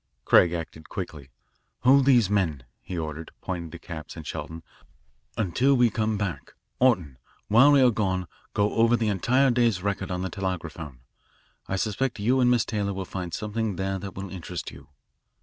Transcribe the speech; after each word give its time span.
Craig 0.25 0.51
acted 0.51 0.89
quickly. 0.89 1.29
"Hold 1.81 2.05
these 2.05 2.27
men," 2.27 2.63
he 2.81 2.97
ordered, 2.97 3.29
pointing 3.39 3.69
to 3.69 3.77
Capps 3.77 4.15
and 4.17 4.25
Shelton, 4.25 4.63
"until 5.37 5.75
we 5.75 5.91
come 5.91 6.17
back. 6.17 6.55
Orton, 6.79 7.19
while 7.49 7.71
we 7.71 7.83
are 7.83 7.91
gone, 7.91 8.27
go 8.55 8.73
over 8.73 8.97
the 8.97 9.09
entire 9.09 9.51
day's 9.51 9.83
record 9.83 10.09
on 10.09 10.23
the 10.23 10.29
telegraphone. 10.31 11.01
I 11.67 11.75
suspect 11.75 12.19
you 12.19 12.39
and 12.39 12.49
Miss 12.49 12.65
Taylor 12.65 12.93
will 12.95 13.05
find 13.05 13.31
something 13.31 13.75
there 13.75 13.99
that 13.99 14.15
will 14.15 14.31
interest 14.31 14.71
you." 14.71 14.87